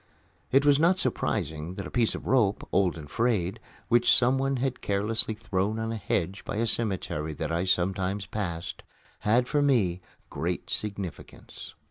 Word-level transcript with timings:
It 0.51 0.65
was 0.65 0.79
not 0.79 0.97
surprising 0.97 1.75
that 1.75 1.85
a 1.85 1.91
piece 1.91 2.15
of 2.15 2.25
rope, 2.25 2.67
old 2.71 2.97
and 2.97 3.07
frayed, 3.07 3.59
which 3.87 4.11
someone 4.11 4.55
had 4.57 4.81
carelessly 4.81 5.35
thrown 5.35 5.77
on 5.77 5.91
a 5.91 5.95
hedge 5.97 6.43
by 6.43 6.55
a 6.55 6.65
cemetery 6.65 7.33
that 7.35 7.51
I 7.51 7.65
sometimes 7.65 8.25
passed, 8.25 8.81
had 9.19 9.47
for 9.47 9.61
me 9.61 10.01
great 10.31 10.71
significance. 10.71 11.75